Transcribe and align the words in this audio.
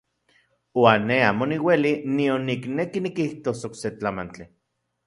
Uan 0.83 1.05
ne 1.09 1.17
amo 1.27 1.47
niueli 1.51 1.93
nion 2.17 2.49
nikneki 2.51 3.07
nikijtos 3.09 3.65
okse 3.71 3.95
tlamantli. 4.01 4.53